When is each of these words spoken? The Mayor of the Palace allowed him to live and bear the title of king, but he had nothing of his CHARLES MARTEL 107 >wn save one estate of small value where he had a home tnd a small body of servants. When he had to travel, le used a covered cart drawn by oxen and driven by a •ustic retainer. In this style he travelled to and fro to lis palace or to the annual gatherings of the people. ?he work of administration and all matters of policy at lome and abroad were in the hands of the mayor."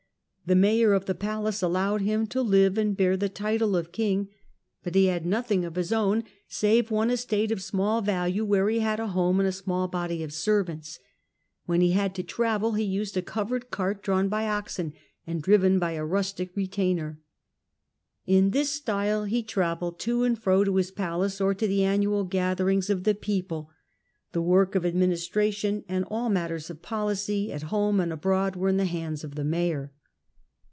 The 0.43 0.55
Mayor 0.55 0.91
of 0.91 1.05
the 1.05 1.15
Palace 1.15 1.61
allowed 1.63 2.01
him 2.01 2.27
to 2.27 2.41
live 2.41 2.77
and 2.77 2.97
bear 2.97 3.15
the 3.15 3.29
title 3.29 3.73
of 3.77 3.93
king, 3.93 4.27
but 4.83 4.95
he 4.95 5.05
had 5.05 5.25
nothing 5.25 5.63
of 5.63 5.75
his 5.75 5.91
CHARLES 5.91 6.05
MARTEL 6.07 6.09
107 6.09 6.25
>wn 6.49 6.81
save 6.81 6.91
one 6.91 7.09
estate 7.09 7.51
of 7.53 7.61
small 7.61 8.01
value 8.01 8.43
where 8.43 8.67
he 8.67 8.79
had 8.79 8.99
a 8.99 9.07
home 9.07 9.37
tnd 9.37 9.45
a 9.45 9.53
small 9.53 9.87
body 9.87 10.21
of 10.23 10.33
servants. 10.33 10.99
When 11.67 11.79
he 11.79 11.91
had 11.91 12.13
to 12.15 12.23
travel, 12.23 12.71
le 12.73 12.81
used 12.81 13.15
a 13.15 13.21
covered 13.21 13.71
cart 13.71 14.03
drawn 14.03 14.27
by 14.27 14.45
oxen 14.45 14.91
and 15.25 15.41
driven 15.41 15.79
by 15.79 15.91
a 15.93 16.03
•ustic 16.03 16.49
retainer. 16.53 17.21
In 18.25 18.49
this 18.49 18.71
style 18.71 19.23
he 19.23 19.43
travelled 19.43 19.99
to 20.01 20.25
and 20.25 20.37
fro 20.37 20.65
to 20.65 20.71
lis 20.71 20.91
palace 20.91 21.39
or 21.39 21.53
to 21.53 21.65
the 21.65 21.85
annual 21.85 22.25
gatherings 22.25 22.89
of 22.89 23.05
the 23.05 23.15
people. 23.15 23.69
?he 24.33 24.39
work 24.39 24.75
of 24.75 24.85
administration 24.85 25.85
and 25.87 26.03
all 26.09 26.27
matters 26.27 26.69
of 26.69 26.81
policy 26.81 27.53
at 27.53 27.71
lome 27.71 28.01
and 28.01 28.11
abroad 28.11 28.57
were 28.57 28.67
in 28.67 28.75
the 28.75 28.83
hands 28.83 29.23
of 29.23 29.35
the 29.35 29.45
mayor." 29.45 29.93